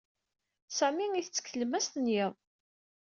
Sami 0.77 1.05
isett 1.19 1.37
deg 1.39 1.47
tlemmast 1.49 1.93
n 1.97 2.11
yiḍ. 2.13 2.33